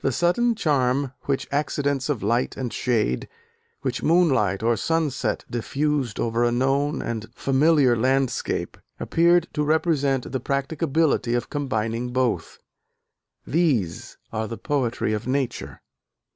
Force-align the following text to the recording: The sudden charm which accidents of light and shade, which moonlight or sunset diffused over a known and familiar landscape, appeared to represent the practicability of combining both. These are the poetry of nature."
The 0.00 0.12
sudden 0.12 0.54
charm 0.54 1.12
which 1.22 1.48
accidents 1.50 2.08
of 2.08 2.22
light 2.22 2.56
and 2.56 2.72
shade, 2.72 3.28
which 3.82 4.00
moonlight 4.00 4.62
or 4.62 4.76
sunset 4.76 5.44
diffused 5.50 6.20
over 6.20 6.44
a 6.44 6.52
known 6.52 7.02
and 7.02 7.26
familiar 7.34 7.96
landscape, 7.96 8.76
appeared 9.00 9.48
to 9.54 9.64
represent 9.64 10.30
the 10.30 10.38
practicability 10.38 11.34
of 11.34 11.50
combining 11.50 12.12
both. 12.12 12.60
These 13.44 14.16
are 14.32 14.46
the 14.46 14.56
poetry 14.56 15.12
of 15.12 15.26
nature." 15.26 15.80